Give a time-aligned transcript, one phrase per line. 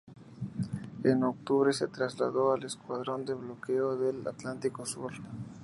[1.03, 5.11] En octubre se trasladó al Escuadrón de Bloqueo del Atlántico Sur.